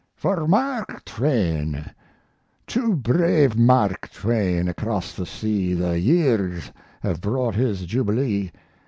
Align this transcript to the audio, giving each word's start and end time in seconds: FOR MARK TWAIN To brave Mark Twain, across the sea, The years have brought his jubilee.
FOR 0.15 0.47
MARK 0.47 1.05
TWAIN 1.05 1.91
To 2.65 2.95
brave 2.95 3.55
Mark 3.55 4.09
Twain, 4.11 4.67
across 4.67 5.13
the 5.13 5.27
sea, 5.27 5.75
The 5.75 5.99
years 5.99 6.71
have 7.03 7.21
brought 7.21 7.53
his 7.53 7.85
jubilee. 7.85 8.51